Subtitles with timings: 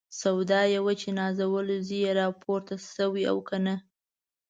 [0.19, 3.75] سودا یې وه چې نازولی زوی یې راپورته شوی او که نه.